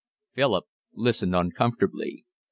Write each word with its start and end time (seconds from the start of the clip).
Philip 0.33 0.65
listened 0.95 1.35
uncomfortably. 1.35 2.25